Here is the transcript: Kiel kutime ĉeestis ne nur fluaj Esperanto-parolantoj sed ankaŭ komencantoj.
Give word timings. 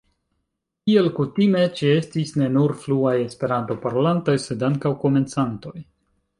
Kiel 0.89 1.09
kutime 1.19 1.61
ĉeestis 1.81 2.33
ne 2.43 2.49
nur 2.55 2.75
fluaj 2.87 3.13
Esperanto-parolantoj 3.27 4.39
sed 4.49 4.69
ankaŭ 4.73 4.97
komencantoj. 5.07 5.79